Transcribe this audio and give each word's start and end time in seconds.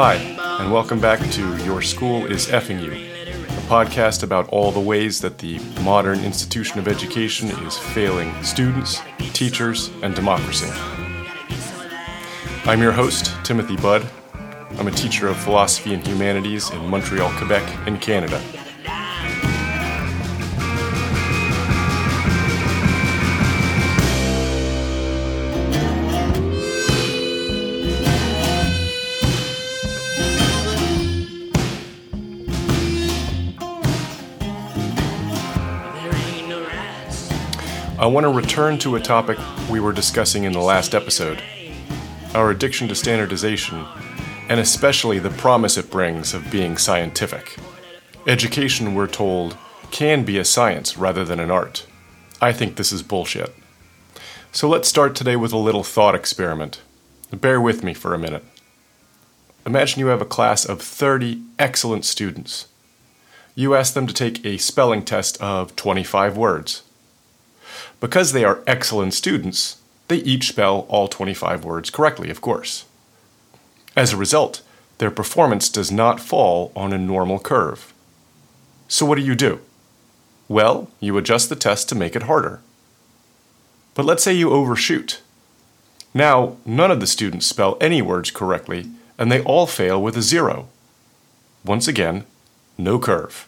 Hi, 0.00 0.14
and 0.60 0.72
welcome 0.72 1.00
back 1.00 1.18
to 1.32 1.64
Your 1.64 1.82
School 1.82 2.24
is 2.24 2.46
Effing 2.46 2.80
You, 2.80 2.92
a 2.92 3.60
podcast 3.62 4.22
about 4.22 4.48
all 4.50 4.70
the 4.70 4.78
ways 4.78 5.20
that 5.22 5.38
the 5.38 5.58
modern 5.82 6.20
institution 6.20 6.78
of 6.78 6.86
education 6.86 7.48
is 7.66 7.76
failing 7.76 8.32
students, 8.44 9.00
teachers, 9.32 9.90
and 10.04 10.14
democracy. 10.14 10.70
I'm 12.64 12.80
your 12.80 12.92
host, 12.92 13.34
Timothy 13.44 13.74
Budd. 13.74 14.08
I'm 14.78 14.86
a 14.86 14.92
teacher 14.92 15.26
of 15.26 15.36
philosophy 15.36 15.94
and 15.94 16.06
humanities 16.06 16.70
in 16.70 16.86
Montreal, 16.86 17.32
Quebec, 17.32 17.88
in 17.88 17.98
Canada. 17.98 18.40
I 37.98 38.06
want 38.06 38.22
to 38.22 38.30
return 38.30 38.78
to 38.78 38.94
a 38.94 39.00
topic 39.00 39.40
we 39.68 39.80
were 39.80 39.92
discussing 39.92 40.44
in 40.44 40.52
the 40.52 40.60
last 40.60 40.94
episode 40.94 41.42
our 42.32 42.48
addiction 42.48 42.86
to 42.86 42.94
standardization, 42.94 43.84
and 44.48 44.60
especially 44.60 45.18
the 45.18 45.30
promise 45.30 45.76
it 45.76 45.90
brings 45.90 46.32
of 46.32 46.48
being 46.48 46.76
scientific. 46.76 47.56
Education, 48.24 48.94
we're 48.94 49.08
told, 49.08 49.58
can 49.90 50.22
be 50.22 50.38
a 50.38 50.44
science 50.44 50.96
rather 50.96 51.24
than 51.24 51.40
an 51.40 51.50
art. 51.50 51.88
I 52.40 52.52
think 52.52 52.76
this 52.76 52.92
is 52.92 53.02
bullshit. 53.02 53.52
So 54.52 54.68
let's 54.68 54.88
start 54.88 55.16
today 55.16 55.34
with 55.34 55.52
a 55.52 55.58
little 55.58 55.82
thought 55.82 56.14
experiment. 56.14 56.80
Bear 57.32 57.60
with 57.60 57.82
me 57.82 57.94
for 57.94 58.14
a 58.14 58.18
minute. 58.18 58.44
Imagine 59.66 59.98
you 59.98 60.06
have 60.06 60.22
a 60.22 60.24
class 60.24 60.64
of 60.64 60.80
30 60.80 61.42
excellent 61.58 62.04
students. 62.04 62.68
You 63.56 63.74
ask 63.74 63.94
them 63.94 64.06
to 64.06 64.14
take 64.14 64.46
a 64.46 64.56
spelling 64.58 65.04
test 65.04 65.36
of 65.42 65.74
25 65.74 66.36
words. 66.36 66.84
Because 68.00 68.32
they 68.32 68.44
are 68.44 68.62
excellent 68.66 69.14
students, 69.14 69.80
they 70.06 70.18
each 70.18 70.48
spell 70.48 70.86
all 70.88 71.08
25 71.08 71.64
words 71.64 71.90
correctly, 71.90 72.30
of 72.30 72.40
course. 72.40 72.84
As 73.96 74.12
a 74.12 74.16
result, 74.16 74.62
their 74.98 75.10
performance 75.10 75.68
does 75.68 75.90
not 75.90 76.20
fall 76.20 76.72
on 76.76 76.92
a 76.92 76.98
normal 76.98 77.38
curve. 77.38 77.92
So, 78.86 79.04
what 79.04 79.16
do 79.16 79.22
you 79.22 79.34
do? 79.34 79.60
Well, 80.48 80.90
you 81.00 81.18
adjust 81.18 81.48
the 81.48 81.56
test 81.56 81.88
to 81.88 81.94
make 81.94 82.16
it 82.16 82.22
harder. 82.22 82.60
But 83.94 84.06
let's 84.06 84.22
say 84.22 84.32
you 84.32 84.50
overshoot. 84.50 85.20
Now, 86.14 86.56
none 86.64 86.90
of 86.90 87.00
the 87.00 87.06
students 87.06 87.46
spell 87.46 87.76
any 87.80 88.00
words 88.00 88.30
correctly, 88.30 88.86
and 89.18 89.30
they 89.30 89.42
all 89.42 89.66
fail 89.66 90.00
with 90.00 90.16
a 90.16 90.22
zero. 90.22 90.68
Once 91.64 91.86
again, 91.86 92.24
no 92.78 92.98
curve. 92.98 93.46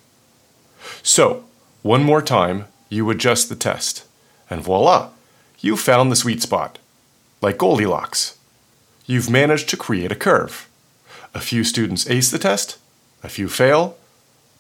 So, 1.03 1.45
one 1.83 2.03
more 2.03 2.21
time, 2.21 2.67
you 2.91 3.09
adjust 3.09 3.49
the 3.49 3.57
test 3.57 4.05
and 4.51 4.63
voila, 4.63 5.11
you 5.61 5.77
found 5.77 6.11
the 6.11 6.17
sweet 6.17 6.43
spot. 6.43 6.79
Like 7.41 7.57
Goldilocks. 7.57 8.37
You've 9.07 9.31
managed 9.31 9.69
to 9.71 9.77
create 9.77 10.13
a 10.13 10.17
curve. 10.17 10.69
A 11.33 11.41
few 11.41 11.65
students 11.65 12.11
ace 12.11 12.31
the 12.31 12.39
test, 12.39 12.79
a 13.23 13.29
few 13.29 13.49
fail, 13.49 13.97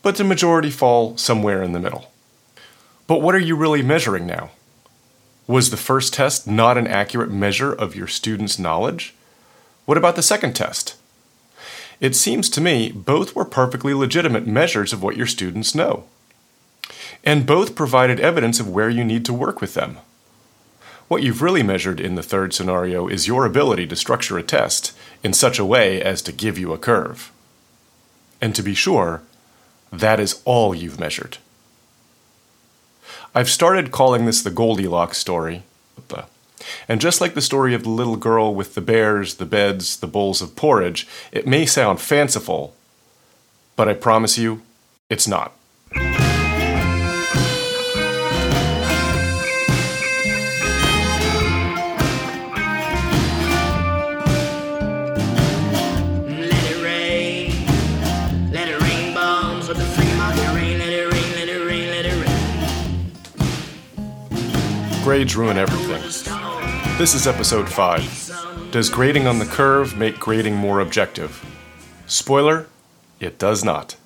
but 0.03 0.17
the 0.17 0.25
majority 0.25 0.71
fall 0.71 1.17
somewhere 1.17 1.63
in 1.63 1.73
the 1.73 1.81
middle. 1.81 2.11
But 3.07 3.21
what 3.21 3.35
are 3.35 3.41
you 3.41 3.57
really 3.57 3.83
measuring 3.83 4.27
now? 4.27 4.51
Was 5.47 5.71
the 5.71 5.77
first 5.77 6.15
test 6.15 6.47
not 6.47 6.79
an 6.79 6.87
accurate 6.87 7.31
measure 7.31 7.73
of 7.73 7.97
your 7.97 8.07
students' 8.07 8.59
knowledge? 8.59 9.15
What 9.85 9.99
about 9.99 10.15
the 10.15 10.23
second 10.23 10.55
test? 10.55 10.97
It 12.01 12.15
seems 12.15 12.49
to 12.51 12.61
me 12.61 12.93
both 12.93 13.35
were 13.35 13.45
perfectly 13.45 13.93
legitimate 13.93 14.47
measures 14.47 14.93
of 14.93 15.03
what 15.03 15.17
your 15.17 15.27
students 15.27 15.75
know 15.75 16.05
and 17.25 17.47
both 17.47 17.75
provided 17.75 18.21
evidence 18.21 18.61
of 18.61 18.69
where 18.69 18.91
you 18.91 19.05
need 19.05 19.25
to 19.25 19.33
work 19.33 19.61
with 19.61 19.75
them. 19.75 19.99
What 21.09 21.23
you've 21.23 21.43
really 21.43 21.63
measured 21.63 22.01
in 22.01 22.15
the 22.15 22.23
third 22.23 22.55
scenario 22.55 23.09
is 23.09 23.27
your 23.27 23.45
ability 23.45 23.87
to 23.89 23.97
structure 23.97 24.39
a 24.39 24.43
test 24.43 24.97
in 25.25 25.33
such 25.33 25.59
a 25.59 25.65
way 25.65 26.01
as 26.01 26.23
to 26.23 26.33
give 26.33 26.57
you 26.57 26.73
a 26.73 26.79
curve. 26.79 27.33
And 28.41 28.55
to 28.55 28.63
be 28.63 28.75
sure, 28.75 29.23
that 29.93 30.21
is 30.21 30.41
all 30.45 30.75
you've 30.75 31.01
measured. 31.01 31.39
I've 33.35 33.51
started 33.51 33.91
calling 33.91 34.25
this 34.25 34.43
the 34.43 34.51
Goldilocks 34.51 35.19
story. 35.19 35.65
And 36.89 37.01
just 37.01 37.21
like 37.21 37.35
the 37.35 37.41
story 37.41 37.75
of 37.75 37.83
the 37.83 37.91
little 37.91 38.17
girl 38.17 38.55
with 38.55 38.75
the 38.75 38.81
bears, 38.81 39.35
the 39.35 39.47
beds, 39.47 39.97
the 39.97 40.07
bowls 40.07 40.43
of 40.43 40.57
porridge, 40.57 41.07
it 41.33 41.47
may 41.47 41.67
sound 41.67 42.01
fanciful, 42.01 42.75
but 43.77 43.89
I 43.89 43.95
promise 43.95 44.37
you, 44.39 44.63
it's 45.09 45.27
not. 45.27 45.53
Grades 65.11 65.35
ruin 65.35 65.59
everything. 65.59 66.01
This 66.97 67.15
is 67.15 67.27
episode 67.27 67.69
5. 67.69 68.71
Does 68.71 68.89
grading 68.89 69.27
on 69.27 69.41
the 69.41 69.45
curve 69.45 69.97
make 69.97 70.21
grading 70.21 70.55
more 70.55 70.79
objective? 70.79 71.45
Spoiler, 72.07 72.69
it 73.19 73.37
does 73.37 73.65
not. 73.65 73.97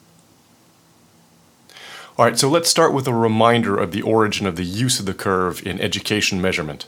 Alright, 2.18 2.38
so 2.38 2.48
let's 2.48 2.70
start 2.70 2.94
with 2.94 3.06
a 3.06 3.12
reminder 3.12 3.76
of 3.76 3.92
the 3.92 4.00
origin 4.00 4.46
of 4.46 4.56
the 4.56 4.64
use 4.64 4.98
of 4.98 5.04
the 5.04 5.12
curve 5.12 5.60
in 5.66 5.78
education 5.78 6.40
measurement. 6.40 6.86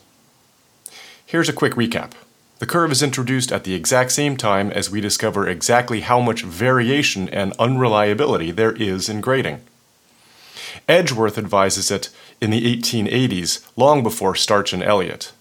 Here's 1.27 1.51
a 1.51 1.53
quick 1.53 1.75
recap. 1.75 2.13
The 2.59 2.65
curve 2.65 2.93
is 2.93 3.03
introduced 3.03 3.53
at 3.53 3.65
the 3.65 3.75
exact 3.75 4.13
same 4.13 4.39
time 4.39 4.71
as 4.71 4.91
we 4.91 5.03
discover 5.03 5.47
exactly 5.47 6.01
how 6.01 6.21
much 6.21 6.41
variation 6.43 7.29
and 7.29 7.53
unreliability 7.59 8.51
there 8.51 8.73
is 8.73 9.11
in 9.11 9.21
grading. 9.21 9.61
Edgeworth 10.89 11.37
advises 11.37 11.91
it 11.91 12.11
in 12.41 12.51
the 12.51 12.77
1880s, 12.77 13.67
long 13.77 14.03
before 14.03 14.35
Starch 14.35 14.73
and 14.73 14.83
Elliott. 14.83 15.33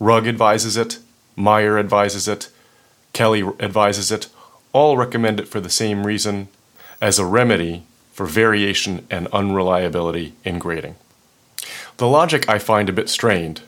Rugg 0.00 0.26
advises 0.26 0.76
it, 0.76 0.98
Meyer 1.36 1.78
advises 1.78 2.26
it, 2.26 2.50
Kelly 3.12 3.42
advises 3.60 4.10
it, 4.10 4.28
all 4.72 4.96
recommend 4.96 5.38
it 5.38 5.48
for 5.48 5.60
the 5.60 5.70
same 5.70 6.06
reason 6.06 6.48
as 7.00 7.18
a 7.18 7.24
remedy 7.24 7.84
for 8.12 8.26
variation 8.26 9.06
and 9.10 9.26
unreliability 9.28 10.34
in 10.44 10.58
grading. 10.58 10.96
The 11.98 12.08
logic 12.08 12.48
I 12.48 12.58
find 12.58 12.88
a 12.88 12.92
bit 12.92 13.08
strained. 13.08 13.62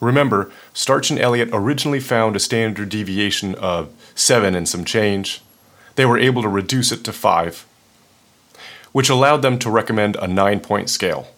Remember, 0.00 0.50
Starch 0.72 1.10
and 1.10 1.18
Elliott 1.18 1.50
originally 1.52 2.00
found 2.00 2.36
a 2.36 2.40
standard 2.40 2.88
deviation 2.88 3.54
of 3.56 3.90
7 4.14 4.54
and 4.54 4.68
some 4.68 4.84
change. 4.84 5.42
They 5.96 6.06
were 6.06 6.18
able 6.18 6.42
to 6.42 6.48
reduce 6.48 6.92
it 6.92 7.04
to 7.04 7.12
5, 7.12 7.66
which 8.92 9.08
allowed 9.08 9.42
them 9.42 9.58
to 9.60 9.70
recommend 9.70 10.16
a 10.16 10.26
nine 10.26 10.60
point 10.60 10.90
scale 10.90 11.28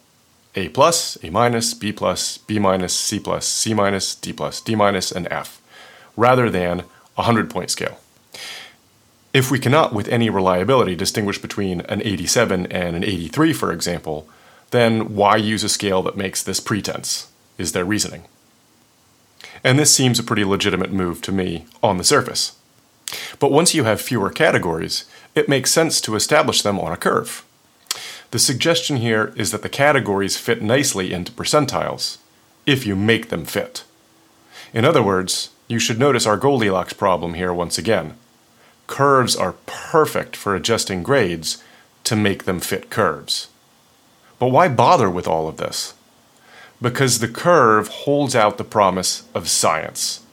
A 0.57 0.69
plus, 0.69 1.19
A 1.23 1.31
minus, 1.31 1.75
B 1.75 1.93
plus, 1.93 2.39
B 2.39 2.59
minus, 2.59 2.95
C 2.95 3.19
plus, 3.19 3.47
C 3.47 3.75
minus, 3.75 4.15
D 4.15 4.33
plus, 4.33 4.61
D 4.61 4.75
minus, 4.75 5.11
and 5.11 5.27
F, 5.31 5.61
rather 6.17 6.49
than 6.49 6.81
a 6.81 7.23
100 7.23 7.51
point 7.51 7.71
scale. 7.71 7.99
If 9.33 9.51
we 9.51 9.59
cannot, 9.59 9.93
with 9.93 10.09
any 10.09 10.31
reliability, 10.31 10.95
distinguish 10.95 11.39
between 11.39 11.81
an 11.83 12.01
87 12.05 12.67
and 12.67 12.95
an 12.95 13.03
83, 13.03 13.53
for 13.53 13.73
example, 13.73 14.29
then 14.71 15.17
why 15.17 15.37
use 15.37 15.65
a 15.65 15.69
scale 15.69 16.03
that 16.03 16.17
makes 16.17 16.43
this 16.43 16.61
pretense? 16.61 17.31
Is 17.57 17.73
their 17.73 17.85
reasoning. 17.85 18.25
And 19.63 19.79
this 19.79 19.95
seems 19.95 20.19
a 20.19 20.25
pretty 20.25 20.45
legitimate 20.45 20.93
move 20.93 21.23
to 21.23 21.33
me 21.33 21.67
on 21.83 21.99
the 21.99 22.05
surface. 22.05 22.57
But 23.39 23.53
once 23.53 23.75
you 23.75 23.85
have 23.85 24.01
fewer 24.01 24.31
categories, 24.31 25.05
it 25.35 25.49
makes 25.49 25.71
sense 25.71 26.01
to 26.01 26.17
establish 26.17 26.63
them 26.63 26.81
on 26.81 26.93
a 26.93 26.97
curve. 26.97 27.45
The 28.35 28.41
suggestion 28.41 28.97
here 28.97 29.33
is 29.37 29.53
that 29.53 29.63
the 29.63 29.69
categories 29.69 30.37
fit 30.37 30.61
nicely 30.61 31.13
into 31.13 31.31
percentiles, 31.31 32.19
if 32.67 32.85
you 32.85 32.97
make 32.97 33.29
them 33.29 33.45
fit. 33.45 33.85
In 34.73 34.85
other 34.85 35.05
words, 35.05 35.51
you 35.69 35.79
should 35.79 36.01
notice 36.01 36.27
our 36.27 36.37
Goldilocks 36.37 36.95
problem 36.95 37.35
here 37.35 37.55
once 37.55 37.79
again. 37.79 38.17
Curves 38.89 39.37
are 39.37 39.55
perfect 39.67 40.35
for 40.35 40.57
adjusting 40.57 41.05
grades 41.05 41.63
to 42.03 42.17
make 42.17 42.43
them 42.43 42.59
fit 42.59 42.91
curves. 42.91 43.51
But 44.41 44.49
why 44.49 44.67
bother 44.67 45.09
with 45.09 45.29
all 45.29 45.47
of 45.47 45.57
this? 45.57 45.95
Because 46.83 47.21
the 47.21 47.29
curve 47.29 47.87
holds 47.87 48.35
out 48.35 48.59
the 48.59 48.65
promise 48.65 49.29
of 49.33 49.49
science. 49.49 50.25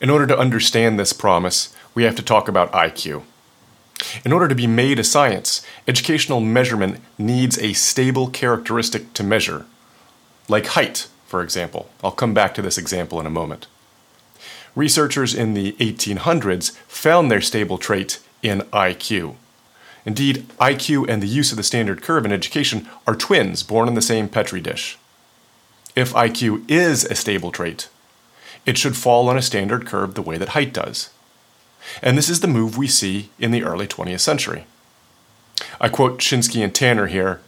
In 0.00 0.10
order 0.10 0.28
to 0.28 0.38
understand 0.38 1.00
this 1.00 1.12
promise, 1.12 1.74
we 1.92 2.04
have 2.04 2.14
to 2.14 2.22
talk 2.22 2.46
about 2.46 2.70
IQ. 2.70 3.24
In 4.24 4.32
order 4.32 4.48
to 4.48 4.54
be 4.54 4.66
made 4.66 4.98
a 4.98 5.04
science, 5.04 5.64
educational 5.86 6.40
measurement 6.40 7.00
needs 7.18 7.58
a 7.58 7.72
stable 7.72 8.28
characteristic 8.28 9.12
to 9.14 9.22
measure, 9.22 9.66
like 10.48 10.66
height, 10.66 11.08
for 11.26 11.42
example. 11.42 11.88
I'll 12.02 12.12
come 12.12 12.34
back 12.34 12.54
to 12.54 12.62
this 12.62 12.78
example 12.78 13.20
in 13.20 13.26
a 13.26 13.30
moment. 13.30 13.66
Researchers 14.74 15.34
in 15.34 15.54
the 15.54 15.72
1800s 15.72 16.72
found 16.88 17.30
their 17.30 17.40
stable 17.40 17.78
trait 17.78 18.20
in 18.42 18.60
IQ. 18.72 19.36
Indeed, 20.04 20.46
IQ 20.60 21.08
and 21.08 21.22
the 21.22 21.28
use 21.28 21.50
of 21.50 21.56
the 21.56 21.62
standard 21.62 22.02
curve 22.02 22.26
in 22.26 22.32
education 22.32 22.88
are 23.06 23.14
twins 23.14 23.62
born 23.62 23.88
in 23.88 23.94
the 23.94 24.02
same 24.02 24.28
petri 24.28 24.60
dish. 24.60 24.98
If 25.96 26.12
IQ 26.12 26.68
is 26.68 27.04
a 27.04 27.14
stable 27.14 27.52
trait, 27.52 27.88
it 28.66 28.76
should 28.76 28.96
fall 28.96 29.28
on 29.28 29.38
a 29.38 29.42
standard 29.42 29.86
curve 29.86 30.14
the 30.14 30.22
way 30.22 30.36
that 30.36 30.50
height 30.50 30.72
does. 30.72 31.10
And 32.02 32.16
this 32.16 32.28
is 32.28 32.40
the 32.40 32.48
move 32.48 32.76
we 32.76 32.88
see 32.88 33.30
in 33.38 33.50
the 33.50 33.64
early 33.64 33.86
20th 33.86 34.20
century. 34.20 34.66
I 35.80 35.88
quote 35.88 36.18
Shinsky 36.18 36.62
and 36.62 36.74
Tanner 36.74 37.06
here. 37.06 37.40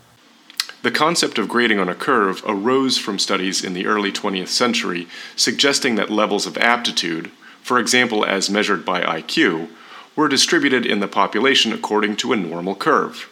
The 0.82 0.90
concept 0.90 1.38
of 1.38 1.48
grading 1.48 1.80
on 1.80 1.88
a 1.88 1.94
curve 1.94 2.42
arose 2.46 2.96
from 2.96 3.18
studies 3.18 3.64
in 3.64 3.74
the 3.74 3.86
early 3.86 4.12
20th 4.12 4.48
century 4.48 5.08
suggesting 5.34 5.96
that 5.96 6.10
levels 6.10 6.46
of 6.46 6.56
aptitude, 6.58 7.30
for 7.62 7.78
example 7.78 8.24
as 8.24 8.48
measured 8.48 8.84
by 8.84 9.02
IQ, 9.02 9.68
were 10.14 10.28
distributed 10.28 10.86
in 10.86 11.00
the 11.00 11.08
population 11.08 11.72
according 11.72 12.16
to 12.16 12.32
a 12.32 12.36
normal 12.36 12.74
curve. 12.74 13.28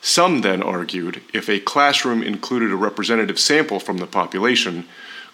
Some 0.00 0.40
then 0.42 0.62
argued 0.62 1.22
if 1.32 1.48
a 1.48 1.60
classroom 1.60 2.22
included 2.22 2.70
a 2.70 2.76
representative 2.76 3.38
sample 3.38 3.80
from 3.80 3.98
the 3.98 4.06
population, 4.06 4.86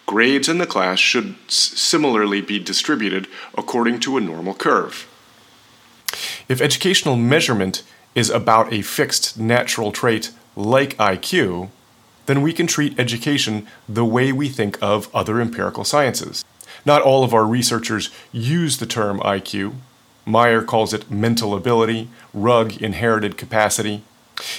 grades 0.07 0.49
in 0.49 0.59
the 0.59 0.67
class 0.67 0.99
should 0.99 1.35
similarly 1.49 2.41
be 2.41 2.59
distributed 2.59 3.27
according 3.57 4.01
to 4.01 4.17
a 4.17 4.21
normal 4.21 4.55
curve. 4.55 5.09
If 6.49 6.61
educational 6.61 7.17
measurement 7.17 7.83
is 8.15 8.31
about 8.31 8.73
a 8.73 8.83
fixed 8.83 9.39
natural 9.39 9.93
trait 9.93 10.31
like 10.57 10.97
IQ, 10.99 11.71
then 12.27 12.43
we 12.43 12.53
can 12.53 12.67
treat 12.67 12.99
education 12.99 13.67
the 13.89 14.05
way 14.05 14.33
we 14.33 14.49
think 14.49 14.79
of 14.81 15.15
other 15.15 15.41
empirical 15.41 15.85
sciences. 15.85 16.45
Not 16.87 17.03
all 17.03 17.25
of 17.25 17.35
our 17.35 17.47
researchers 17.47 18.11
use 18.33 18.79
the 18.79 18.87
term 18.87 19.21
IQ. 19.21 19.75
Meyer 20.27 20.63
calls 20.63 20.95
it 20.95 21.11
mental 21.11 21.55
ability, 21.55 22.09
Rugg 22.33 22.81
inherited 22.81 23.37
capacity. 23.37 24.03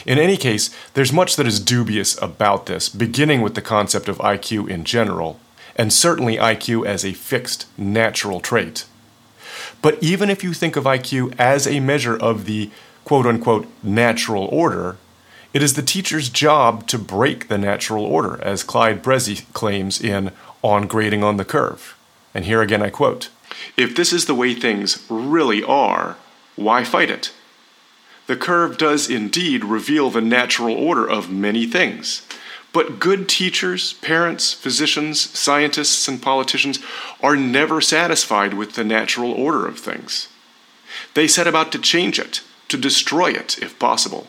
In 0.06 0.18
any 0.18 0.38
case, 0.38 0.69
there's 0.94 1.12
much 1.12 1.36
that 1.36 1.48
is 1.48 1.60
dubious 1.60 2.22
about 2.22 2.66
this, 2.66 2.89
beginning 2.89 3.42
with 3.42 3.56
the 3.56 3.62
concept 3.62 4.07
of 4.07 4.18
IQ 4.19 4.69
in 4.69 4.83
general, 4.83 5.39
and 5.75 5.92
certainly 5.92 6.38
IQ 6.38 6.86
as 6.86 7.04
a 7.04 7.13
fixed 7.13 7.68
natural 7.77 8.39
trait. 8.39 8.86
But 9.81 10.01
even 10.01 10.30
if 10.30 10.44
you 10.44 10.54
think 10.54 10.75
of 10.75 10.86
IQ 10.86 11.36
as 11.38 11.68
a 11.68 11.80
measure 11.80 12.18
of 12.18 12.45
the 12.45 12.72
quote 13.04 13.25
unquote 13.25 13.68
natural 13.83 14.45
order, 14.45 14.98
it 15.54 15.63
is 15.63 15.75
the 15.75 15.81
teacher's 15.81 16.30
job 16.30 16.88
to 16.88 16.98
break 16.98 17.48
the 17.48 17.57
natural 17.57 18.04
order, 18.04 18.42
as 18.42 18.63
Clyde 18.63 19.01
Bresee 19.01 19.45
claims 19.54 20.01
in 20.01 20.31
On 20.62 20.88
Grading 20.88 21.24
on 21.24 21.38
the 21.38 21.45
Curve. 21.45 21.95
And 22.33 22.45
here 22.45 22.62
again 22.62 22.81
I 22.81 22.89
quote 22.89 23.30
If 23.78 23.95
this 23.95 24.12
is 24.12 24.25
the 24.25 24.36
way 24.36 24.54
things 24.54 25.06
really 25.10 25.63
are, 25.63 26.18
why 26.56 26.83
fight 26.83 27.10
it? 27.10 27.31
The 28.27 28.36
curve 28.36 28.77
does 28.77 29.10
indeed 29.10 29.63
reveal 29.63 30.10
the 30.10 30.22
natural 30.22 30.75
order 30.75 31.07
of 31.07 31.30
many 31.30 31.68
things. 31.68 32.24
But 32.74 33.00
good 33.00 33.30
teachers, 33.30 33.94
parents, 33.94 34.51
physicians, 34.51 35.22
scientists, 35.22 36.07
and 36.07 36.22
politicians 36.22 36.80
are 37.22 37.36
never 37.36 37.80
satisfied 37.80 38.54
with 38.54 38.74
the 38.74 38.83
natural 38.83 39.31
order 39.31 39.66
of 39.66 39.80
things. 39.80 40.27
They 41.13 41.27
set 41.27 41.48
about 41.48 41.72
to 41.72 41.80
change 41.80 42.19
it, 42.19 42.42
to 42.68 42.77
destroy 42.77 43.31
it 43.31 43.57
if 43.60 43.80
possible. 43.80 44.28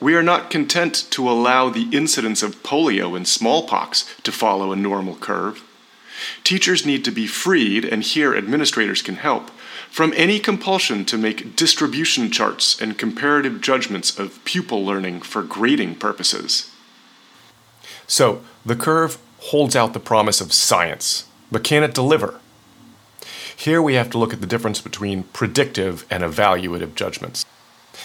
We 0.00 0.14
are 0.14 0.22
not 0.22 0.50
content 0.50 1.06
to 1.10 1.28
allow 1.28 1.68
the 1.68 1.88
incidence 1.90 2.42
of 2.42 2.62
polio 2.62 3.16
and 3.16 3.26
smallpox 3.26 4.14
to 4.22 4.32
follow 4.32 4.70
a 4.70 4.76
normal 4.76 5.16
curve. 5.16 5.64
Teachers 6.44 6.86
need 6.86 7.04
to 7.04 7.10
be 7.10 7.26
freed, 7.26 7.84
and 7.84 8.02
here 8.02 8.34
administrators 8.34 9.02
can 9.02 9.16
help, 9.16 9.50
from 9.90 10.12
any 10.16 10.38
compulsion 10.38 11.04
to 11.06 11.18
make 11.18 11.56
distribution 11.56 12.30
charts 12.30 12.80
and 12.80 12.98
comparative 12.98 13.60
judgments 13.60 14.18
of 14.18 14.42
pupil 14.44 14.84
learning 14.84 15.20
for 15.20 15.42
grading 15.42 15.96
purposes. 15.96 16.70
So, 18.06 18.42
the 18.64 18.76
curve 18.76 19.18
holds 19.38 19.76
out 19.76 19.92
the 19.92 20.00
promise 20.00 20.40
of 20.40 20.52
science, 20.52 21.26
but 21.50 21.64
can 21.64 21.82
it 21.82 21.94
deliver? 21.94 22.40
Here 23.56 23.82
we 23.82 23.94
have 23.94 24.10
to 24.10 24.18
look 24.18 24.32
at 24.32 24.40
the 24.40 24.46
difference 24.46 24.80
between 24.80 25.24
predictive 25.24 26.06
and 26.10 26.22
evaluative 26.22 26.94
judgments. 26.94 27.44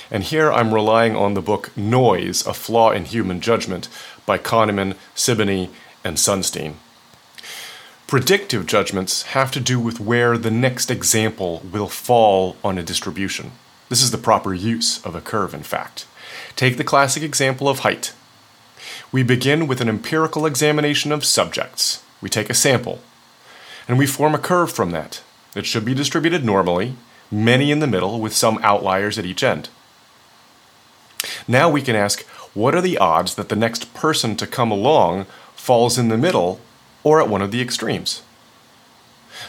And 0.09 0.24
here 0.24 0.51
I'm 0.51 0.74
relying 0.74 1.15
on 1.15 1.33
the 1.33 1.41
book 1.41 1.75
Noise 1.77 2.45
A 2.47 2.53
Flaw 2.53 2.91
in 2.91 3.06
Human 3.06 3.39
Judgment 3.39 3.88
by 4.25 4.38
Kahneman, 4.38 4.95
Sibony, 5.15 5.69
and 6.03 6.18
Sunstein. 6.18 6.74
Predictive 8.13 8.68
judgments 8.68 9.24
have 9.33 9.50
to 9.54 9.60
do 9.60 9.80
with 9.80 10.00
where 10.00 10.38
the 10.38 10.51
next 10.51 10.92
example 10.92 11.63
will 11.71 11.88
fall 11.88 12.56
on 12.63 12.77
a 12.77 12.83
distribution. 12.83 13.54
This 13.89 14.04
is 14.04 14.12
the 14.12 14.19
proper 14.19 14.54
use 14.54 15.04
of 15.04 15.15
a 15.15 15.19
curve, 15.19 15.56
in 15.56 15.63
fact. 15.63 16.06
Take 16.56 16.77
the 16.77 16.83
classic 16.83 17.24
example 17.24 17.68
of 17.68 17.80
height. 17.80 18.13
We 19.12 19.24
begin 19.24 19.65
with 19.65 19.81
an 19.81 19.89
empirical 19.89 20.45
examination 20.45 21.12
of 21.12 21.25
subjects. 21.25 22.04
We 22.21 22.30
take 22.30 22.51
a 22.51 22.54
sample, 22.54 23.00
and 23.88 23.98
we 23.98 24.06
form 24.06 24.36
a 24.36 24.38
curve 24.38 24.71
from 24.71 24.92
that. 24.92 25.24
It 25.56 25.66
should 25.66 25.83
be 25.83 25.95
distributed 25.95 26.45
normally, 26.45 26.94
many 27.31 27.71
in 27.71 27.80
the 27.80 27.88
middle, 27.88 28.21
with 28.21 28.36
some 28.36 28.59
outliers 28.62 29.18
at 29.18 29.25
each 29.25 29.42
end. 29.42 29.69
Now 31.48 31.68
we 31.68 31.81
can 31.81 31.95
ask 31.95 32.21
what 32.54 32.75
are 32.75 32.81
the 32.81 33.00
odds 33.00 33.33
that 33.33 33.50
the 33.50 33.56
next 33.56 33.92
person 33.95 34.36
to 34.36 34.45
come 34.45 34.69
along 34.69 35.25
falls 35.56 35.98
in 35.98 36.09
the 36.09 36.16
middle 36.18 36.59
or 37.03 37.21
at 37.21 37.29
one 37.29 37.41
of 37.41 37.51
the 37.51 37.61
extremes? 37.61 38.21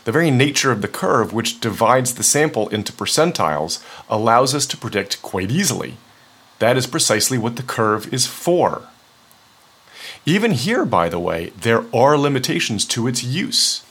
The 0.04 0.12
very 0.12 0.30
nature 0.30 0.72
of 0.72 0.82
the 0.82 0.88
curve, 0.88 1.32
which 1.32 1.60
divides 1.60 2.14
the 2.14 2.22
sample 2.22 2.68
into 2.68 2.92
percentiles, 2.92 3.82
allows 4.08 4.54
us 4.54 4.66
to 4.66 4.76
predict 4.76 5.22
quite 5.22 5.50
easily. 5.50 5.96
That 6.58 6.76
is 6.76 6.86
precisely 6.86 7.38
what 7.38 7.56
the 7.56 7.62
curve 7.62 8.12
is 8.12 8.26
for. 8.26 8.88
Even 10.26 10.52
here, 10.52 10.84
by 10.84 11.08
the 11.08 11.18
way, 11.18 11.52
there 11.60 11.84
are 11.94 12.16
limitations 12.16 12.84
to 12.86 13.06
its 13.06 13.22
use. 13.22 13.84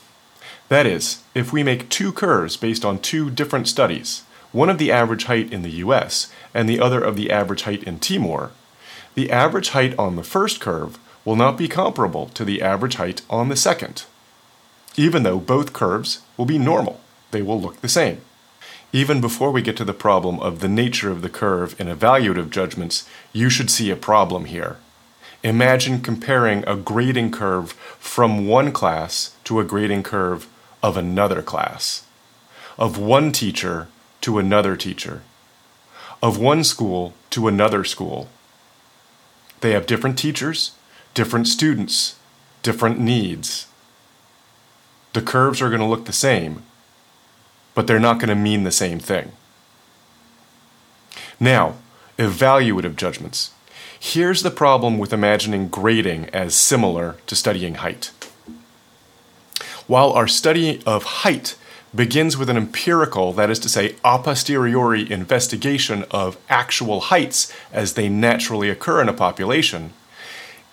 That 0.68 0.86
is, 0.86 1.22
if 1.34 1.52
we 1.52 1.62
make 1.62 1.88
two 1.88 2.12
curves 2.12 2.56
based 2.56 2.84
on 2.84 2.98
two 2.98 3.30
different 3.30 3.68
studies, 3.68 4.22
one 4.50 4.70
of 4.70 4.78
the 4.78 4.90
average 4.90 5.24
height 5.24 5.52
in 5.52 5.62
the 5.62 5.70
US 5.84 6.32
and 6.52 6.68
the 6.68 6.80
other 6.80 7.02
of 7.02 7.16
the 7.16 7.30
average 7.30 7.62
height 7.62 7.82
in 7.84 7.98
Timor, 7.98 8.50
the 9.14 9.30
average 9.30 9.70
height 9.70 9.96
on 9.98 10.16
the 10.16 10.24
first 10.24 10.60
curve 10.60 10.98
will 11.24 11.36
not 11.36 11.56
be 11.56 11.68
comparable 11.68 12.26
to 12.26 12.44
the 12.44 12.60
average 12.62 12.96
height 12.96 13.22
on 13.30 13.48
the 13.48 13.56
second. 13.56 14.04
Even 14.96 15.22
though 15.22 15.38
both 15.38 15.72
curves 15.72 16.20
will 16.36 16.44
be 16.44 16.58
normal, 16.58 17.00
they 17.30 17.42
will 17.42 17.60
look 17.60 17.80
the 17.80 17.88
same. 17.88 18.20
Even 18.92 19.20
before 19.20 19.50
we 19.50 19.60
get 19.60 19.76
to 19.76 19.84
the 19.84 19.92
problem 19.92 20.38
of 20.38 20.60
the 20.60 20.68
nature 20.68 21.10
of 21.10 21.20
the 21.20 21.28
curve 21.28 21.78
in 21.80 21.88
evaluative 21.88 22.50
judgments, 22.50 23.08
you 23.32 23.50
should 23.50 23.70
see 23.70 23.90
a 23.90 23.96
problem 23.96 24.44
here. 24.44 24.76
Imagine 25.42 26.00
comparing 26.00 26.62
a 26.66 26.76
grading 26.76 27.32
curve 27.32 27.72
from 27.98 28.46
one 28.46 28.70
class 28.70 29.34
to 29.44 29.58
a 29.58 29.64
grading 29.64 30.04
curve 30.04 30.48
of 30.82 30.96
another 30.96 31.42
class, 31.42 32.06
of 32.78 32.96
one 32.96 33.32
teacher 33.32 33.88
to 34.20 34.38
another 34.38 34.76
teacher, 34.76 35.22
of 36.22 36.38
one 36.38 36.62
school 36.62 37.14
to 37.30 37.48
another 37.48 37.84
school. 37.84 38.28
They 39.60 39.72
have 39.72 39.86
different 39.86 40.18
teachers, 40.18 40.72
different 41.14 41.48
students, 41.48 42.16
different 42.62 42.98
needs. 42.98 43.66
The 45.12 45.22
curves 45.22 45.62
are 45.62 45.68
going 45.68 45.80
to 45.80 45.86
look 45.86 46.06
the 46.06 46.12
same, 46.12 46.62
but 47.74 47.86
they're 47.86 48.00
not 48.00 48.18
going 48.18 48.28
to 48.28 48.34
mean 48.34 48.64
the 48.64 48.72
same 48.72 48.98
thing. 48.98 49.32
Now, 51.38 51.76
evaluative 52.18 52.96
judgments. 52.96 53.52
Here's 53.98 54.42
the 54.42 54.50
problem 54.50 54.98
with 54.98 55.12
imagining 55.12 55.68
grading 55.68 56.28
as 56.30 56.54
similar 56.54 57.16
to 57.26 57.34
studying 57.34 57.76
height. 57.76 58.12
While 59.86 60.12
our 60.12 60.28
study 60.28 60.82
of 60.84 61.04
height 61.04 61.56
begins 61.94 62.36
with 62.36 62.50
an 62.50 62.56
empirical, 62.56 63.32
that 63.32 63.50
is 63.50 63.58
to 63.60 63.68
say, 63.68 63.94
a 64.04 64.18
posteriori 64.18 65.10
investigation 65.10 66.04
of 66.10 66.36
actual 66.48 67.00
heights 67.00 67.52
as 67.72 67.94
they 67.94 68.08
naturally 68.08 68.68
occur 68.68 69.00
in 69.00 69.08
a 69.08 69.12
population. 69.12 69.92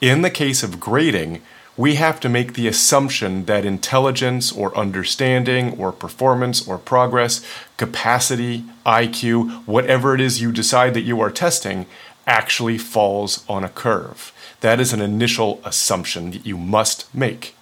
In 0.01 0.24
the 0.24 0.31
case 0.31 0.63
of 0.63 0.79
grading, 0.79 1.43
we 1.77 1.93
have 1.93 2.20
to 2.22 2.29
make 2.29 2.53
the 2.53 2.67
assumption 2.67 3.46
that 3.46 3.65
intelligence 3.65 4.51
or 4.51 4.75
understanding 4.75 5.79
or 5.79 5.91
performance 5.91 6.67
or 6.67 6.79
progress, 6.79 7.46
capacity, 7.77 8.65
IQ, 8.84 9.63
whatever 9.67 10.15
it 10.15 10.22
is 10.22 10.41
you 10.41 10.51
decide 10.51 10.96
that 10.96 11.01
you 11.01 11.22
are 11.22 11.29
testing, 11.29 11.86
actually 12.25 12.79
falls 12.79 13.46
on 13.48 13.63
a 13.63 13.70
curve. 13.70 14.34
That 14.62 14.79
is 14.79 14.91
an 14.91 15.01
initial 15.01 15.62
assumption 15.63 16.31
that 16.31 16.48
you 16.48 16.58
must 16.58 17.13
make. 17.13 17.55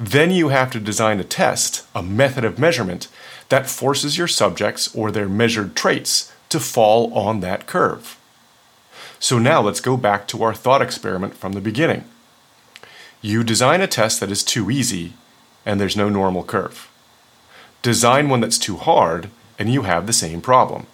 Then 0.00 0.30
you 0.30 0.48
have 0.48 0.70
to 0.70 0.80
design 0.80 1.20
a 1.20 1.24
test, 1.24 1.86
a 1.94 2.02
method 2.02 2.44
of 2.44 2.58
measurement, 2.58 3.08
that 3.50 3.68
forces 3.68 4.16
your 4.16 4.28
subjects 4.28 4.94
or 4.94 5.10
their 5.10 5.28
measured 5.28 5.76
traits 5.76 6.32
to 6.48 6.58
fall 6.58 7.12
on 7.12 7.40
that 7.40 7.66
curve. 7.66 8.18
So 9.22 9.38
now 9.38 9.62
let's 9.62 9.80
go 9.80 9.96
back 9.96 10.26
to 10.26 10.42
our 10.42 10.52
thought 10.52 10.82
experiment 10.82 11.36
from 11.36 11.52
the 11.52 11.60
beginning. 11.60 12.02
You 13.20 13.44
design 13.44 13.80
a 13.80 13.86
test 13.86 14.18
that 14.18 14.32
is 14.32 14.42
too 14.42 14.68
easy, 14.68 15.12
and 15.64 15.80
there's 15.80 15.96
no 15.96 16.08
normal 16.08 16.42
curve. 16.42 16.90
Design 17.82 18.28
one 18.28 18.40
that's 18.40 18.58
too 18.58 18.78
hard, 18.78 19.30
and 19.60 19.72
you 19.72 19.82
have 19.82 20.08
the 20.08 20.12
same 20.12 20.40
problem. 20.40 20.88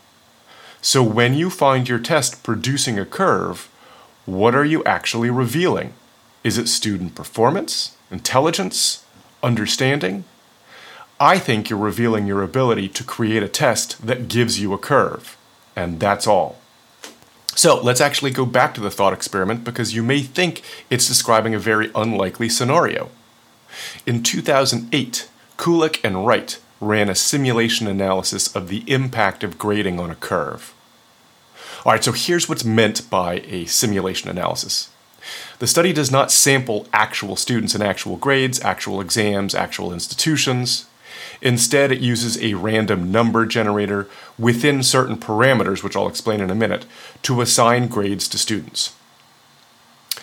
So 0.82 1.02
when 1.02 1.32
you 1.32 1.49
find 1.49 1.88
your 1.88 1.99
test 1.99 2.42
producing 2.42 2.99
a 2.99 3.06
curve, 3.06 3.70
what 4.26 4.54
are 4.54 4.64
you 4.64 4.85
actually 4.85 5.30
revealing? 5.30 5.94
Is 6.44 6.58
it 6.58 6.68
student 6.68 7.14
performance, 7.14 7.97
intelligence, 8.11 9.06
understanding? 9.42 10.25
I 11.18 11.38
think 11.38 11.70
you're 11.70 11.78
revealing 11.78 12.26
your 12.26 12.42
ability 12.42 12.90
to 12.90 13.04
create 13.04 13.42
a 13.42 13.49
test 13.49 14.06
that 14.06 14.28
gives 14.28 14.61
you 14.61 14.75
a 14.75 14.78
curve. 14.78 15.38
And 15.75 15.99
that's 15.99 16.26
all. 16.26 16.58
So 17.58 17.80
let's 17.80 18.00
actually 18.00 18.30
go 18.30 18.46
back 18.46 18.72
to 18.74 18.80
the 18.80 18.88
thought 18.88 19.12
experiment 19.12 19.64
because 19.64 19.92
you 19.92 20.00
may 20.00 20.20
think 20.20 20.62
it's 20.90 21.08
describing 21.08 21.56
a 21.56 21.58
very 21.58 21.90
unlikely 21.92 22.48
scenario. 22.48 23.10
In 24.06 24.22
2008, 24.22 25.28
Kulick 25.56 25.98
and 26.04 26.24
Wright 26.24 26.60
ran 26.80 27.08
a 27.08 27.16
simulation 27.16 27.88
analysis 27.88 28.54
of 28.54 28.68
the 28.68 28.84
impact 28.86 29.42
of 29.42 29.58
grading 29.58 29.98
on 29.98 30.08
a 30.08 30.14
curve. 30.14 30.72
All 31.84 31.90
right, 31.90 32.04
so 32.04 32.12
here's 32.12 32.48
what's 32.48 32.64
meant 32.64 33.10
by 33.10 33.42
a 33.48 33.64
simulation 33.64 34.30
analysis. 34.30 34.90
The 35.58 35.66
study 35.66 35.92
does 35.92 36.12
not 36.12 36.30
sample 36.30 36.86
actual 36.92 37.34
students 37.34 37.74
and 37.74 37.82
actual 37.82 38.18
grades, 38.18 38.60
actual 38.60 39.00
exams, 39.00 39.52
actual 39.52 39.92
institutions. 39.92 40.86
Instead, 41.40 41.92
it 41.92 42.00
uses 42.00 42.40
a 42.42 42.54
random 42.54 43.10
number 43.10 43.46
generator 43.46 44.08
within 44.38 44.82
certain 44.82 45.16
parameters, 45.16 45.82
which 45.82 45.96
I'll 45.96 46.08
explain 46.08 46.40
in 46.40 46.50
a 46.50 46.54
minute, 46.54 46.87
to 47.22 47.40
assign 47.40 47.88
grades 47.88 48.28
to 48.28 48.38
students. 48.38 48.94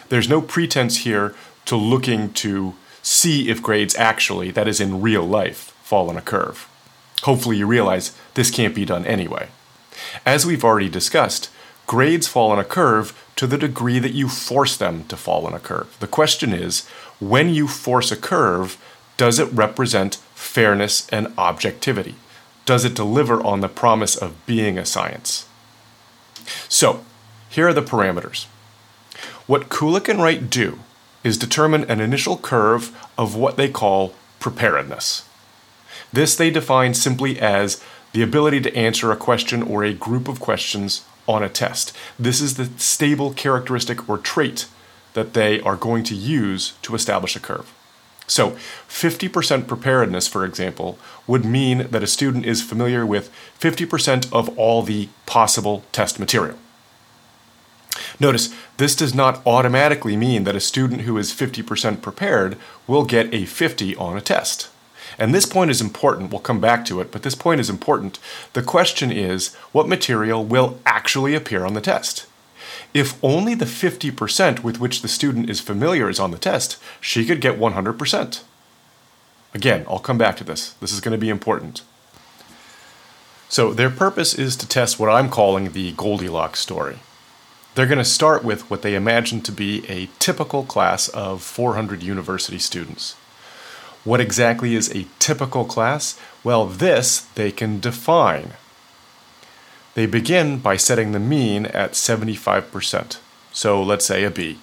There's 0.10 0.30
no 0.30 0.42
pretense 0.42 0.98
here 0.98 1.34
to 1.66 1.76
looking 1.76 2.32
to 2.34 2.76
see 3.02 3.50
if 3.50 3.62
grades 3.62 3.96
actually, 3.96 4.52
that 4.52 4.68
is 4.68 4.80
in 4.80 5.02
real 5.02 5.24
life, 5.24 5.74
fall 5.84 6.10
on 6.10 6.18
a 6.18 6.22
curve. 6.22 6.70
Hopefully, 7.24 7.58
you 7.58 7.68
realize 7.68 8.16
this 8.34 8.52
can't 8.52 8.76
be 8.76 8.86
done 8.86 9.06
anyway. 9.06 9.50
As 10.26 10.46
we've 10.46 10.64
already 10.64 10.90
discussed, 10.90 11.50
grades 11.88 12.28
fall 12.28 12.52
on 12.52 12.60
a 12.60 12.64
curve 12.64 13.20
to 13.36 13.48
the 13.48 13.58
degree 13.58 14.00
that 14.00 14.14
you 14.14 14.28
force 14.28 14.78
them 14.78 15.06
to 15.06 15.18
fall 15.18 15.46
on 15.46 15.54
a 15.54 15.60
curve. 15.60 15.96
The 16.00 16.08
question 16.08 16.54
is 16.54 16.88
when 17.20 17.50
you 17.50 17.68
force 17.68 18.12
a 18.12 18.18
curve, 18.18 18.78
does 19.18 19.40
it 19.40 19.52
represent 19.52 20.18
fairness 20.56 21.06
and 21.10 21.34
objectivity? 21.38 22.16
Does 22.66 22.86
it 22.86 22.96
deliver 22.96 23.44
on 23.44 23.60
the 23.60 23.68
promise 23.68 24.16
of 24.16 24.46
being 24.46 24.78
a 24.78 24.86
science? 24.86 25.50
So, 26.70 27.04
here 27.50 27.68
are 27.68 27.74
the 27.74 27.82
parameters. 27.82 28.46
What 29.48 29.68
Kulick 29.68 30.08
and 30.08 30.24
Wright 30.24 30.50
do 30.50 30.80
is 31.26 31.38
determine 31.38 31.84
an 31.84 32.00
initial 32.00 32.38
curve 32.38 32.96
of 33.18 33.36
what 33.36 33.58
they 33.58 33.68
call 33.68 34.14
preparedness. 34.40 35.28
This 36.14 36.38
they 36.38 36.52
define 36.52 36.94
simply 36.94 37.38
as 37.38 37.84
the 38.14 38.22
ability 38.22 38.62
to 38.62 38.76
answer 38.78 39.12
a 39.12 39.18
question 39.18 39.62
or 39.62 39.84
a 39.84 39.94
group 39.94 40.30
of 40.30 40.40
questions 40.40 41.04
on 41.28 41.44
a 41.44 41.50
test. 41.50 41.92
This 42.18 42.40
is 42.40 42.56
the 42.56 42.70
stable 42.78 43.34
characteristic 43.34 44.08
or 44.08 44.18
trait 44.18 44.68
that 45.16 45.34
they 45.34 45.60
are 45.60 45.76
going 45.76 46.06
to 46.06 46.16
use 46.16 46.76
to 46.84 46.96
establish 46.96 47.36
a 47.36 47.42
curve. 47.42 47.75
So, 48.28 48.52
50% 48.90 49.68
preparedness, 49.68 50.28
for 50.28 50.46
example, 50.46 50.98
would 51.28 51.46
mean 51.46 51.88
that 51.92 52.04
a 52.04 52.08
student 52.08 52.46
is 52.46 52.62
familiar 52.62 53.06
with 53.06 53.32
50% 53.60 54.34
of 54.34 54.58
all 54.58 54.82
the 54.82 55.10
possible 55.26 55.84
test 55.92 56.20
material. 56.20 56.58
Notice, 58.20 58.54
this 58.78 58.96
does 58.96 59.14
not 59.14 59.46
automatically 59.46 60.18
mean 60.18 60.44
that 60.44 60.56
a 60.56 60.60
student 60.60 61.02
who 61.02 61.18
is 61.18 61.32
50% 61.32 62.02
prepared 62.02 62.58
will 62.88 63.06
get 63.06 63.34
a 63.34 63.46
50 63.46 63.96
on 63.96 64.18
a 64.18 64.22
test. 64.22 64.70
And 65.18 65.34
this 65.34 65.46
point 65.46 65.72
is 65.72 65.82
important. 65.82 66.32
We'll 66.32 66.42
come 66.42 66.60
back 66.60 66.84
to 66.86 67.00
it, 67.00 67.12
but 67.12 67.24
this 67.24 67.36
point 67.36 67.62
is 67.62 67.70
important. 67.70 68.20
The 68.54 68.64
question 68.64 69.12
is 69.12 69.56
what 69.72 69.88
material 69.88 70.44
will 70.44 70.80
actually 70.86 71.36
appear 71.36 71.64
on 71.66 71.74
the 71.74 71.82
test? 71.82 72.26
If 72.96 73.22
only 73.22 73.56
the 73.56 73.66
50% 73.66 74.64
with 74.64 74.80
which 74.80 75.02
the 75.02 75.10
student 75.10 75.50
is 75.50 75.60
familiar 75.60 76.10
is 76.10 76.18
on 76.18 76.32
the 76.32 76.38
test, 76.38 76.78
she 77.02 77.26
could 77.26 77.42
get 77.42 77.60
100%. 77.60 78.42
Again, 79.54 79.86
I'll 79.90 80.00
come 80.00 80.18
back 80.18 80.38
to 80.38 80.46
this. 80.46 80.70
This 80.80 80.94
is 80.94 81.02
going 81.02 81.12
to 81.12 81.18
be 81.18 81.28
important. 81.28 81.82
So, 83.50 83.74
their 83.74 83.90
purpose 83.90 84.34
is 84.34 84.56
to 84.56 84.68
test 84.68 84.98
what 84.98 85.10
I'm 85.10 85.30
calling 85.30 85.74
the 85.74 85.92
Goldilocks 85.92 86.62
story. 86.62 87.00
They're 87.76 87.86
going 87.86 87.98
to 87.98 88.06
start 88.06 88.46
with 88.46 88.70
what 88.70 88.82
they 88.82 88.96
imagine 88.96 89.42
to 89.42 89.52
be 89.52 89.86
a 89.90 90.08
typical 90.20 90.64
class 90.64 91.10
of 91.10 91.44
400 91.44 92.02
university 92.02 92.60
students. 92.60 93.16
What 94.06 94.22
exactly 94.22 94.74
is 94.74 94.90
a 94.96 95.08
typical 95.20 95.66
class? 95.66 96.18
Well, 96.46 96.66
this 96.66 97.20
they 97.36 97.52
can 97.52 97.82
define. 97.82 98.54
They 99.96 100.06
begin 100.06 100.60
by 100.60 100.76
setting 100.76 101.14
the 101.14 101.20
mean 101.20 101.66
at 101.68 101.94
75%, 101.94 103.18
so 103.54 103.82
let's 103.82 104.06
say 104.06 104.26
a 104.26 104.30
B. 104.30 104.60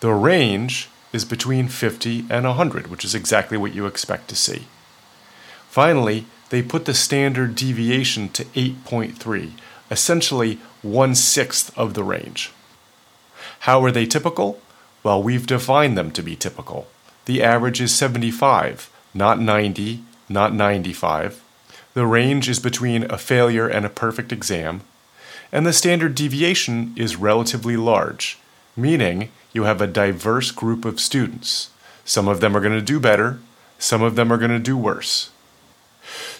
The 0.00 0.12
range 0.12 0.90
is 1.14 1.24
between 1.24 1.68
50 1.68 2.26
and 2.28 2.46
100, 2.46 2.88
which 2.88 3.06
is 3.06 3.14
exactly 3.14 3.56
what 3.56 3.74
you 3.74 3.86
expect 3.86 4.28
to 4.28 4.36
see. 4.36 4.66
Finally, 5.70 6.26
they 6.50 6.62
put 6.62 6.84
the 6.84 6.92
standard 6.92 7.54
deviation 7.54 8.28
to 8.30 8.44
8.3, 8.44 9.52
essentially 9.90 10.58
one 10.82 11.14
sixth 11.14 11.76
of 11.76 11.94
the 11.94 12.04
range. 12.04 12.52
How 13.60 13.82
are 13.82 13.90
they 13.90 14.04
typical? 14.04 14.60
Well, 15.02 15.22
we've 15.22 15.46
defined 15.46 15.96
them 15.96 16.10
to 16.12 16.22
be 16.22 16.36
typical. 16.36 16.86
The 17.24 17.42
average 17.42 17.80
is 17.80 17.94
75, 17.94 18.90
not 19.14 19.40
90, 19.40 20.02
not 20.28 20.52
95. 20.52 21.42
The 21.94 22.06
range 22.06 22.48
is 22.48 22.58
between 22.60 23.10
a 23.10 23.18
failure 23.18 23.66
and 23.66 23.84
a 23.84 23.90
perfect 23.90 24.32
exam, 24.32 24.82
and 25.50 25.66
the 25.66 25.72
standard 25.72 26.14
deviation 26.14 26.92
is 26.96 27.16
relatively 27.16 27.76
large, 27.76 28.38
meaning 28.76 29.30
you 29.52 29.64
have 29.64 29.80
a 29.80 29.86
diverse 29.86 30.50
group 30.50 30.84
of 30.84 31.00
students. 31.00 31.70
Some 32.04 32.28
of 32.28 32.40
them 32.40 32.56
are 32.56 32.60
going 32.60 32.78
to 32.78 32.82
do 32.82 33.00
better, 33.00 33.40
some 33.78 34.02
of 34.02 34.16
them 34.16 34.32
are 34.32 34.38
going 34.38 34.50
to 34.50 34.58
do 34.58 34.76
worse. 34.76 35.30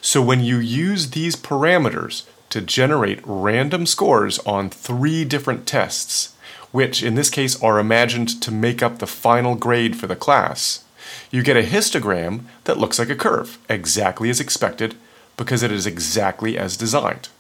So 0.00 0.22
when 0.22 0.40
you 0.40 0.58
use 0.58 1.10
these 1.10 1.36
parameters 1.36 2.24
to 2.50 2.60
generate 2.60 3.20
random 3.24 3.86
scores 3.86 4.38
on 4.40 4.70
three 4.70 5.24
different 5.24 5.66
tests, 5.66 6.34
which 6.70 7.02
in 7.02 7.14
this 7.14 7.30
case 7.30 7.60
are 7.62 7.78
imagined 7.78 8.40
to 8.42 8.50
make 8.50 8.82
up 8.82 8.98
the 8.98 9.06
final 9.06 9.54
grade 9.54 9.96
for 9.96 10.06
the 10.06 10.16
class, 10.16 10.84
you 11.30 11.42
get 11.42 11.56
a 11.56 11.62
histogram 11.62 12.42
that 12.64 12.78
looks 12.78 12.98
like 12.98 13.10
a 13.10 13.16
curve, 13.16 13.58
exactly 13.68 14.30
as 14.30 14.40
expected 14.40 14.94
because 15.38 15.62
it 15.62 15.72
is 15.72 15.86
exactly 15.86 16.58
as 16.58 16.76
designed. 16.76 17.30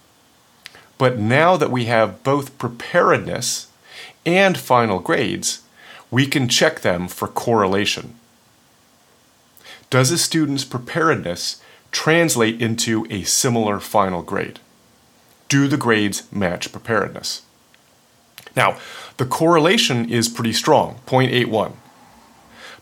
But 0.96 1.18
now 1.18 1.58
that 1.58 1.70
we 1.70 1.84
have 1.84 2.22
both 2.22 2.56
preparedness 2.56 3.66
and 4.24 4.56
final 4.56 5.00
grades, 5.00 5.60
we 6.10 6.26
can 6.26 6.48
check 6.48 6.80
them 6.80 7.08
for 7.08 7.28
correlation. 7.28 8.14
Does 9.90 10.10
a 10.10 10.18
student's 10.18 10.64
preparedness 10.64 11.60
translate 11.90 12.60
into 12.62 13.06
a 13.10 13.24
similar 13.24 13.80
final 13.80 14.22
grade? 14.22 14.60
Do 15.48 15.66
the 15.66 15.76
grades 15.76 16.30
match 16.32 16.72
preparedness? 16.72 17.42
Now, 18.54 18.78
the 19.16 19.26
correlation 19.26 20.10
is 20.10 20.28
pretty 20.28 20.52
strong, 20.52 21.00
0.81. 21.06 21.72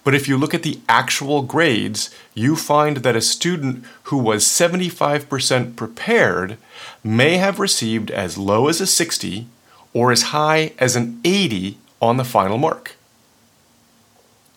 But 0.06 0.14
if 0.14 0.28
you 0.28 0.36
look 0.36 0.54
at 0.54 0.62
the 0.62 0.78
actual 0.88 1.42
grades, 1.42 2.14
you 2.32 2.54
find 2.54 2.98
that 2.98 3.16
a 3.16 3.20
student 3.20 3.84
who 4.04 4.18
was 4.18 4.44
75% 4.44 5.74
prepared 5.74 6.58
may 7.02 7.38
have 7.38 7.58
received 7.58 8.12
as 8.12 8.38
low 8.38 8.68
as 8.68 8.80
a 8.80 8.86
60 8.86 9.48
or 9.92 10.12
as 10.12 10.30
high 10.30 10.70
as 10.78 10.94
an 10.94 11.20
80 11.24 11.78
on 12.00 12.18
the 12.18 12.24
final 12.24 12.56
mark. 12.56 12.94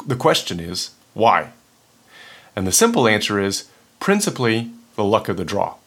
The 0.05 0.15
question 0.15 0.59
is, 0.59 0.91
why? 1.15 1.49
And 2.55 2.67
the 2.67 2.71
simple 2.71 3.07
answer 3.07 3.39
is 3.39 3.67
principally 3.99 4.69
the 4.93 5.03
luck 5.03 5.29
of 5.29 5.37
the 5.37 5.43
draw. 5.43 5.77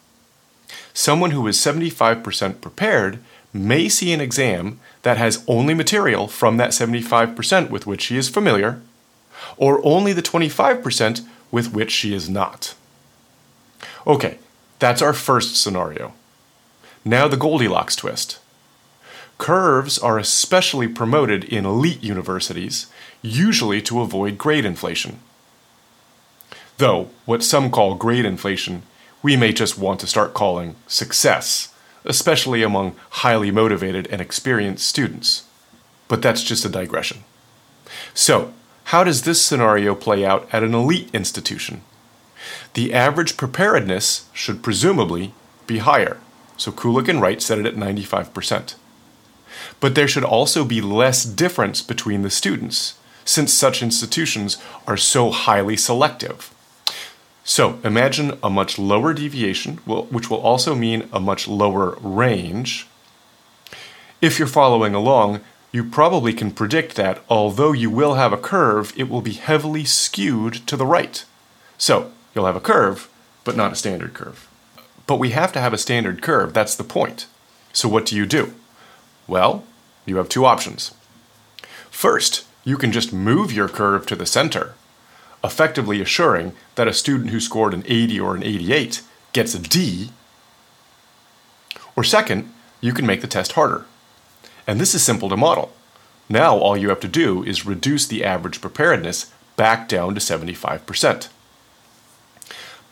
Someone 0.93 1.31
who 1.31 1.47
is 1.47 1.57
75% 1.57 2.59
prepared 2.59 3.19
may 3.53 3.87
see 3.87 4.11
an 4.11 4.19
exam 4.19 4.81
that 5.03 5.15
has 5.15 5.41
only 5.47 5.73
material 5.73 6.27
from 6.27 6.57
that 6.57 6.71
75% 6.71 7.69
with 7.69 7.87
which 7.87 8.01
she 8.01 8.17
is 8.17 8.27
familiar 8.27 8.81
or 9.57 9.85
only 9.85 10.13
the 10.13 10.21
25% 10.21 11.21
with 11.51 11.73
which 11.73 11.91
she 11.91 12.13
is 12.13 12.29
not. 12.29 12.75
Okay, 14.05 14.37
that's 14.79 15.01
our 15.01 15.13
first 15.13 15.55
scenario. 15.55 16.13
Now 17.05 17.27
the 17.27 17.37
Goldilocks 17.37 17.95
twist. 17.95 18.39
Curves 19.37 19.97
are 19.99 20.17
especially 20.17 20.87
promoted 20.87 21.43
in 21.43 21.65
elite 21.65 22.03
universities, 22.03 22.87
usually 23.21 23.81
to 23.81 24.01
avoid 24.01 24.37
grade 24.37 24.65
inflation. 24.65 25.19
Though, 26.77 27.09
what 27.25 27.43
some 27.43 27.69
call 27.69 27.95
grade 27.95 28.25
inflation, 28.25 28.83
we 29.21 29.35
may 29.35 29.53
just 29.53 29.77
want 29.77 29.99
to 30.01 30.07
start 30.07 30.33
calling 30.33 30.75
success, 30.87 31.73
especially 32.05 32.63
among 32.63 32.95
highly 33.09 33.51
motivated 33.51 34.07
and 34.07 34.21
experienced 34.21 34.87
students. 34.87 35.43
But 36.07 36.21
that's 36.21 36.43
just 36.43 36.65
a 36.65 36.69
digression. 36.69 37.23
So, 38.13 38.53
how 38.93 39.03
does 39.03 39.23
this 39.23 39.43
scenario 39.43 39.95
play 39.95 40.23
out 40.23 40.47
at 40.53 40.61
an 40.61 40.75
elite 40.75 41.09
institution? 41.15 41.81
The 42.75 42.93
average 42.93 43.37
preparedness 43.37 44.29
should 44.33 44.61
presumably 44.61 45.33
be 45.65 45.79
higher. 45.79 46.19
So 46.57 46.71
Kulick 46.71 47.07
and 47.07 47.19
Wright 47.19 47.41
set 47.41 47.57
it 47.57 47.65
at 47.65 47.73
95%. 47.73 48.75
But 49.79 49.95
there 49.95 50.07
should 50.07 50.23
also 50.23 50.63
be 50.63 50.79
less 50.79 51.25
difference 51.25 51.81
between 51.81 52.21
the 52.21 52.29
students, 52.29 52.93
since 53.25 53.51
such 53.51 53.81
institutions 53.81 54.59
are 54.85 54.95
so 54.95 55.31
highly 55.31 55.75
selective. 55.75 56.53
So 57.43 57.79
imagine 57.83 58.37
a 58.43 58.49
much 58.51 58.77
lower 58.77 59.15
deviation, 59.15 59.77
which 59.87 60.29
will 60.29 60.37
also 60.37 60.75
mean 60.75 61.09
a 61.11 61.19
much 61.19 61.47
lower 61.47 61.97
range. 61.99 62.85
If 64.21 64.37
you're 64.37 64.47
following 64.47 64.93
along, 64.93 65.41
you 65.73 65.83
probably 65.83 66.33
can 66.33 66.51
predict 66.51 66.95
that 66.95 67.19
although 67.27 67.71
you 67.71 67.89
will 67.89 68.13
have 68.13 68.31
a 68.31 68.37
curve, 68.37 68.93
it 68.95 69.09
will 69.09 69.21
be 69.21 69.33
heavily 69.33 69.83
skewed 69.83 70.53
to 70.67 70.77
the 70.77 70.85
right. 70.85 71.25
So 71.79 72.11
you'll 72.33 72.45
have 72.45 72.55
a 72.55 72.61
curve, 72.61 73.09
but 73.43 73.57
not 73.57 73.71
a 73.71 73.75
standard 73.75 74.13
curve. 74.13 74.47
But 75.07 75.17
we 75.17 75.31
have 75.31 75.51
to 75.53 75.59
have 75.59 75.73
a 75.73 75.77
standard 75.79 76.21
curve, 76.21 76.53
that's 76.53 76.75
the 76.75 76.83
point. 76.83 77.25
So 77.73 77.89
what 77.89 78.05
do 78.05 78.15
you 78.15 78.27
do? 78.27 78.53
Well, 79.27 79.63
you 80.05 80.17
have 80.17 80.29
two 80.29 80.45
options. 80.45 80.93
First, 81.89 82.45
you 82.63 82.77
can 82.77 82.91
just 82.91 83.11
move 83.11 83.51
your 83.51 83.67
curve 83.67 84.05
to 84.05 84.15
the 84.15 84.27
center, 84.27 84.75
effectively 85.43 86.01
assuring 86.01 86.53
that 86.75 86.87
a 86.87 86.93
student 86.93 87.31
who 87.31 87.39
scored 87.39 87.73
an 87.73 87.83
80 87.87 88.19
or 88.19 88.35
an 88.35 88.43
88 88.43 89.01
gets 89.33 89.55
a 89.55 89.59
D. 89.59 90.11
Or 91.95 92.03
second, 92.03 92.51
you 92.79 92.93
can 92.93 93.07
make 93.07 93.21
the 93.21 93.27
test 93.27 93.53
harder. 93.53 93.85
And 94.67 94.79
this 94.79 94.95
is 94.95 95.03
simple 95.03 95.29
to 95.29 95.37
model. 95.37 95.73
Now 96.29 96.57
all 96.57 96.77
you 96.77 96.89
have 96.89 97.01
to 97.01 97.07
do 97.07 97.43
is 97.43 97.65
reduce 97.65 98.07
the 98.07 98.23
average 98.23 98.61
preparedness 98.61 99.31
back 99.55 99.87
down 99.87 100.15
to 100.15 100.21
75%. 100.21 101.29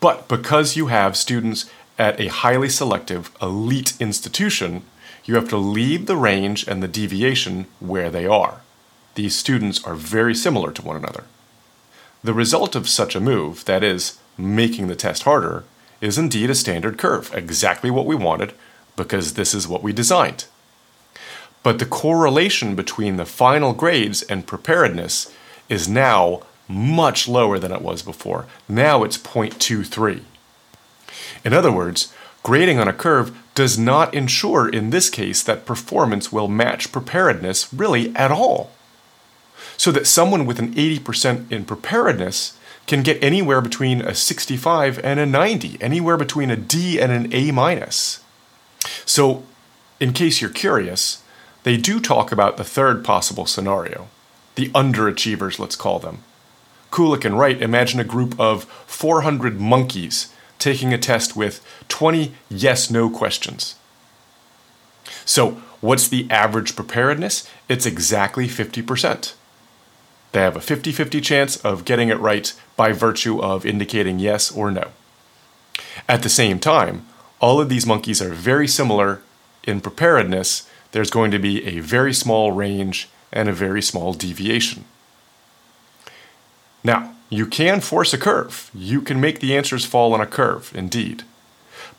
But 0.00 0.28
because 0.28 0.76
you 0.76 0.88
have 0.88 1.16
students 1.16 1.70
at 1.98 2.20
a 2.20 2.28
highly 2.28 2.68
selective 2.68 3.30
elite 3.40 3.94
institution, 4.00 4.82
you 5.24 5.34
have 5.36 5.48
to 5.48 5.56
leave 5.56 6.06
the 6.06 6.16
range 6.16 6.66
and 6.66 6.82
the 6.82 6.88
deviation 6.88 7.66
where 7.80 8.10
they 8.10 8.26
are. 8.26 8.60
These 9.14 9.36
students 9.36 9.82
are 9.84 9.94
very 9.94 10.34
similar 10.34 10.72
to 10.72 10.82
one 10.82 10.96
another. 10.96 11.24
The 12.24 12.34
result 12.34 12.74
of 12.74 12.88
such 12.88 13.14
a 13.14 13.20
move, 13.20 13.64
that 13.66 13.84
is, 13.84 14.18
making 14.38 14.88
the 14.88 14.96
test 14.96 15.24
harder, 15.24 15.64
is 16.00 16.18
indeed 16.18 16.50
a 16.50 16.54
standard 16.54 16.98
curve, 16.98 17.32
exactly 17.34 17.90
what 17.90 18.06
we 18.06 18.16
wanted, 18.16 18.54
because 18.96 19.34
this 19.34 19.54
is 19.54 19.68
what 19.68 19.82
we 19.82 19.92
designed. 19.92 20.46
But 21.62 21.78
the 21.78 21.86
correlation 21.86 22.74
between 22.74 23.16
the 23.16 23.24
final 23.24 23.72
grades 23.72 24.22
and 24.22 24.46
preparedness 24.46 25.32
is 25.68 25.88
now 25.88 26.42
much 26.68 27.28
lower 27.28 27.58
than 27.58 27.72
it 27.72 27.82
was 27.82 28.02
before. 28.02 28.46
Now 28.68 29.04
it's 29.04 29.18
0.23. 29.18 30.22
In 31.44 31.52
other 31.52 31.72
words, 31.72 32.12
grading 32.42 32.78
on 32.78 32.88
a 32.88 32.92
curve 32.92 33.36
does 33.54 33.78
not 33.78 34.14
ensure 34.14 34.68
in 34.68 34.90
this 34.90 35.10
case 35.10 35.42
that 35.42 35.66
performance 35.66 36.32
will 36.32 36.48
match 36.48 36.92
preparedness 36.92 37.72
really 37.72 38.14
at 38.16 38.30
all. 38.30 38.70
So 39.76 39.92
that 39.92 40.06
someone 40.06 40.46
with 40.46 40.58
an 40.58 40.74
80% 40.74 41.50
in 41.50 41.64
preparedness 41.64 42.58
can 42.86 43.02
get 43.02 43.22
anywhere 43.22 43.60
between 43.60 44.00
a 44.00 44.14
65 44.14 44.98
and 45.04 45.20
a 45.20 45.26
90, 45.26 45.78
anywhere 45.80 46.16
between 46.16 46.50
a 46.50 46.56
D 46.56 47.00
and 47.00 47.12
an 47.12 47.32
A 47.32 47.52
minus. 47.52 48.22
So, 49.04 49.44
in 50.00 50.12
case 50.12 50.40
you're 50.40 50.50
curious, 50.50 51.22
they 51.62 51.76
do 51.76 52.00
talk 52.00 52.32
about 52.32 52.56
the 52.56 52.64
third 52.64 53.04
possible 53.04 53.46
scenario 53.46 54.08
the 54.54 54.68
underachievers, 54.70 55.58
let's 55.58 55.76
call 55.76 55.98
them. 55.98 56.18
Kulick 56.90 57.24
and 57.24 57.38
Wright 57.38 57.60
imagine 57.60 58.00
a 58.00 58.04
group 58.04 58.38
of 58.38 58.64
400 58.64 59.58
monkeys 59.58 60.32
taking 60.58 60.92
a 60.92 60.98
test 60.98 61.34
with 61.34 61.64
20 61.88 62.34
yes 62.50 62.90
no 62.90 63.08
questions. 63.08 63.76
So, 65.24 65.62
what's 65.80 66.06
the 66.06 66.30
average 66.30 66.76
preparedness? 66.76 67.48
It's 67.68 67.86
exactly 67.86 68.46
50%. 68.46 69.34
They 70.32 70.40
have 70.40 70.56
a 70.56 70.60
50 70.60 70.92
50 70.92 71.20
chance 71.20 71.56
of 71.58 71.84
getting 71.84 72.08
it 72.08 72.18
right 72.18 72.52
by 72.76 72.92
virtue 72.92 73.40
of 73.40 73.66
indicating 73.66 74.18
yes 74.18 74.50
or 74.50 74.70
no. 74.70 74.88
At 76.08 76.22
the 76.22 76.28
same 76.28 76.58
time, 76.58 77.06
all 77.40 77.60
of 77.60 77.68
these 77.68 77.86
monkeys 77.86 78.22
are 78.22 78.32
very 78.32 78.68
similar 78.68 79.22
in 79.64 79.80
preparedness 79.80 80.68
there's 80.92 81.10
going 81.10 81.30
to 81.30 81.38
be 81.38 81.64
a 81.66 81.80
very 81.80 82.14
small 82.14 82.52
range 82.52 83.08
and 83.32 83.48
a 83.48 83.52
very 83.52 83.82
small 83.82 84.12
deviation. 84.12 84.84
Now, 86.84 87.14
you 87.30 87.46
can 87.46 87.80
force 87.80 88.12
a 88.12 88.18
curve. 88.18 88.70
You 88.74 89.00
can 89.00 89.20
make 89.20 89.40
the 89.40 89.56
answers 89.56 89.86
fall 89.86 90.12
on 90.12 90.20
a 90.20 90.26
curve, 90.26 90.70
indeed. 90.74 91.24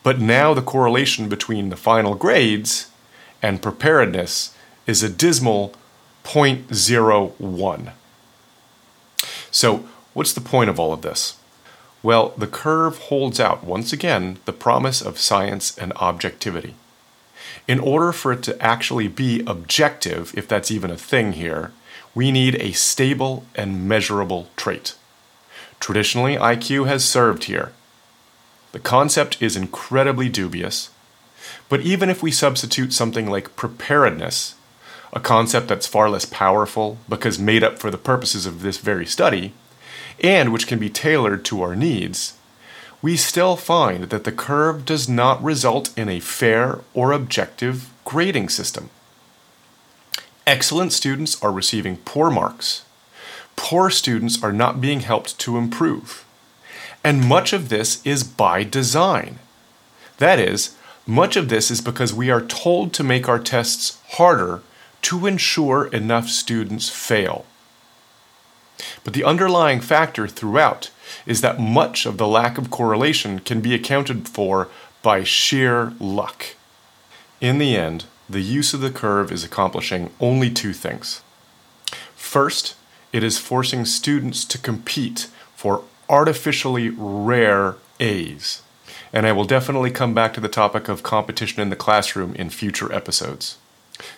But 0.04 0.20
now 0.20 0.54
the 0.54 0.62
correlation 0.62 1.28
between 1.28 1.70
the 1.70 1.76
final 1.76 2.14
grades 2.14 2.92
and 3.42 3.62
preparedness 3.62 4.56
is 4.86 5.02
a 5.02 5.10
dismal 5.10 5.74
0.01. 6.24 7.92
So, 9.50 9.88
what's 10.14 10.34
the 10.34 10.42
point 10.42 10.70
of 10.70 10.80
all 10.80 10.94
of 10.94 11.02
this? 11.02 11.38
Well, 12.04 12.34
the 12.38 12.48
curve 12.48 12.98
holds 12.98 13.40
out, 13.40 13.64
once 13.64 13.94
again, 13.94 14.38
the 14.46 14.54
promise 14.54 15.02
of 15.02 15.20
science 15.20 15.78
and 15.78 15.94
objectivity 15.94 16.76
in 17.68 17.80
order 17.80 18.12
for 18.12 18.32
it 18.32 18.44
to 18.44 18.62
actually 18.62 19.08
be 19.08 19.44
objective, 19.48 20.34
if 20.38 20.48
that's 20.48 20.72
even 20.72 20.92
a 20.92 20.98
thing 20.98 21.34
here, 21.34 21.72
we 22.16 22.32
need 22.32 22.56
a 22.56 22.72
stable 22.72 23.46
and 23.56 23.88
measurable 23.88 24.50
trait. 24.56 24.96
Traditionally, 25.80 26.36
IQ 26.36 26.88
has 26.88 27.04
served 27.04 27.46
here. 27.46 27.74
The 28.72 28.80
concept 28.80 29.42
is 29.42 29.56
incredibly 29.56 30.30
dubious, 30.30 30.90
but 31.70 31.82
even 31.82 32.10
if 32.10 32.24
we 32.24 32.32
substitute 32.32 32.94
something 32.94 33.30
like 33.30 33.56
preparedness, 33.56 34.56
a 35.12 35.20
concept 35.20 35.68
that's 35.68 35.86
far 35.86 36.10
less 36.10 36.26
powerful 36.26 36.98
because 37.08 37.38
made 37.38 37.64
up 37.64 37.78
for 37.78 37.92
the 37.92 37.98
purposes 37.98 38.46
of 38.46 38.62
this 38.62 38.78
very 38.78 39.06
study, 39.06 39.54
and 40.22 40.52
which 40.52 40.68
can 40.68 40.80
be 40.80 40.90
tailored 40.90 41.46
to 41.46 41.62
our 41.62 41.76
needs, 41.76 42.34
we 43.04 43.18
still 43.18 43.58
find 43.58 44.06
that 44.06 44.24
the 44.24 44.32
curve 44.32 44.86
does 44.86 45.10
not 45.10 45.44
result 45.44 45.96
in 45.98 46.08
a 46.08 46.22
fair 46.22 46.80
or 46.94 47.12
objective 47.12 47.92
grading 48.06 48.48
system. 48.48 48.90
Excellent 50.48 50.94
students 50.94 51.42
are 51.44 51.52
receiving 51.52 51.98
poor 51.98 52.32
marks. 52.32 52.86
Poor 53.58 53.90
students 53.90 54.42
are 54.42 54.54
not 54.54 54.80
being 54.80 55.02
helped 55.02 55.38
to 55.40 55.58
improve. 55.58 56.24
And 57.04 57.28
much 57.28 57.52
of 57.52 57.68
this 57.68 58.02
is 58.06 58.24
by 58.24 58.64
design. 58.64 59.40
That 60.20 60.40
is, 60.40 60.78
much 61.06 61.36
of 61.36 61.50
this 61.50 61.70
is 61.70 61.82
because 61.82 62.14
we 62.14 62.32
are 62.32 62.42
told 62.42 62.94
to 62.94 63.04
make 63.04 63.28
our 63.28 63.40
tests 63.40 64.00
harder 64.12 64.62
to 65.02 65.28
ensure 65.28 65.88
enough 65.88 66.30
students 66.30 66.88
fail. 66.88 67.46
But 69.04 69.14
the 69.14 69.24
underlying 69.24 69.82
factor 69.82 70.28
throughout 70.28 70.92
is 71.26 71.42
that 71.42 71.60
much 71.60 72.06
of 72.06 72.18
the 72.18 72.28
lack 72.28 72.58
of 72.58 72.72
correlation 72.72 73.40
can 73.40 73.62
be 73.62 73.74
accounted 73.74 74.28
for 74.28 74.70
by 75.02 75.24
sheer 75.24 75.94
luck. 76.00 76.56
In 77.42 77.58
the 77.58 77.76
end, 77.76 78.06
the 78.30 78.42
use 78.42 78.74
of 78.74 78.82
the 78.82 78.90
curve 78.90 79.32
is 79.32 79.44
accomplishing 79.44 80.12
only 80.20 80.50
two 80.50 80.74
things. 80.74 81.22
First, 82.16 82.76
it 83.12 83.24
is 83.24 83.38
forcing 83.38 83.86
students 83.86 84.46
to 84.46 84.58
compete 84.58 85.28
for 85.56 85.84
artificially 86.10 86.90
rare 86.90 87.76
A's. 88.00 88.62
And 89.12 89.28
I 89.28 89.32
will 89.32 89.46
definitely 89.46 89.92
come 89.92 90.14
back 90.14 90.34
to 90.34 90.40
the 90.40 90.50
topic 90.50 90.90
of 90.90 91.04
competition 91.04 91.62
in 91.62 91.70
the 91.70 91.76
classroom 91.76 92.34
in 92.36 92.50
future 92.50 92.92
episodes. 92.92 93.58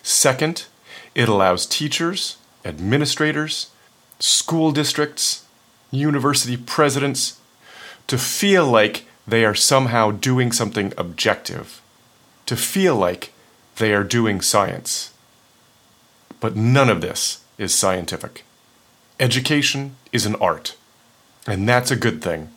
Second, 0.02 0.66
it 1.14 1.28
allows 1.28 1.66
teachers, 1.66 2.38
administrators, 2.64 3.70
school 4.18 4.72
districts, 4.72 5.44
university 5.90 6.56
presidents 6.56 7.40
to 8.06 8.18
feel 8.18 8.66
like 8.66 9.04
they 9.26 9.44
are 9.44 9.54
somehow 9.54 10.10
doing 10.10 10.52
something 10.52 10.92
objective, 10.96 11.80
to 12.46 12.56
feel 12.56 12.94
like 12.96 13.32
they 13.76 13.92
are 13.92 14.04
doing 14.04 14.40
science. 14.40 15.12
But 16.40 16.56
none 16.56 16.88
of 16.88 17.00
this 17.00 17.40
is 17.58 17.74
scientific. 17.74 18.44
Education 19.18 19.96
is 20.12 20.26
an 20.26 20.36
art, 20.36 20.76
and 21.46 21.68
that's 21.68 21.90
a 21.90 21.96
good 21.96 22.22
thing. 22.22 22.50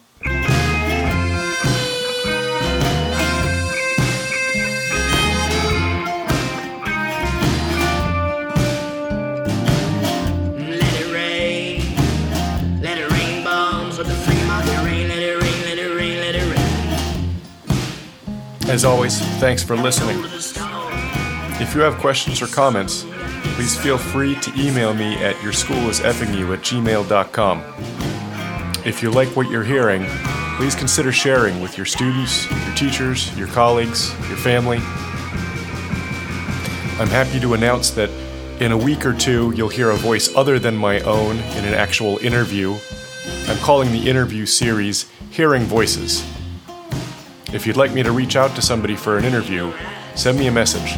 As 18.69 18.85
always, 18.85 19.19
thanks 19.39 19.63
for 19.63 19.75
listening. 19.75 20.23
If 21.59 21.73
you 21.73 21.81
have 21.81 21.97
questions 21.97 22.39
or 22.39 22.45
comments, 22.45 23.03
please 23.55 23.75
feel 23.75 23.97
free 23.97 24.35
to 24.35 24.53
email 24.55 24.93
me 24.93 25.15
at 25.23 25.35
yourschoolisethingyou 25.37 26.53
at 26.53 26.59
gmail.com. 26.59 27.63
If 28.85 29.01
you 29.01 29.09
like 29.09 29.29
what 29.29 29.49
you're 29.49 29.63
hearing, 29.63 30.05
please 30.55 30.75
consider 30.75 31.11
sharing 31.11 31.59
with 31.61 31.77
your 31.77 31.87
students, 31.87 32.47
your 32.51 32.75
teachers, 32.75 33.35
your 33.35 33.47
colleagues, 33.47 34.11
your 34.27 34.37
family. 34.37 34.77
I'm 36.99 37.09
happy 37.09 37.39
to 37.39 37.55
announce 37.55 37.89
that 37.91 38.11
in 38.61 38.71
a 38.71 38.77
week 38.77 39.03
or 39.03 39.13
two, 39.15 39.51
you'll 39.55 39.69
hear 39.69 39.89
a 39.89 39.95
voice 39.95 40.35
other 40.35 40.59
than 40.59 40.77
my 40.77 40.99
own 40.99 41.37
in 41.37 41.65
an 41.65 41.73
actual 41.73 42.19
interview. 42.19 42.77
I'm 43.47 43.57
calling 43.57 43.91
the 43.91 44.07
interview 44.07 44.45
series 44.45 45.09
Hearing 45.31 45.63
Voices. 45.63 46.23
If 47.51 47.65
you'd 47.65 47.77
like 47.77 47.93
me 47.93 48.03
to 48.03 48.11
reach 48.11 48.35
out 48.35 48.55
to 48.55 48.61
somebody 48.61 48.95
for 48.95 49.17
an 49.17 49.25
interview, 49.25 49.73
send 50.13 50.37
me 50.37 50.45
a 50.47 50.51
message. 50.51 50.97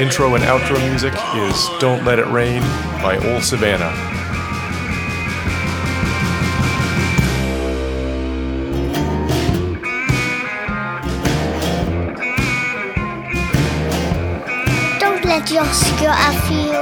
Intro 0.00 0.34
and 0.34 0.44
outro 0.44 0.78
music 0.88 1.12
is 1.34 1.68
Don't 1.78 2.04
Let 2.06 2.18
It 2.18 2.26
Rain 2.28 2.62
by 3.02 3.18
Ol 3.22 3.42
Savannah. 3.42 4.17
Don't 15.46 16.00
let 16.00 16.77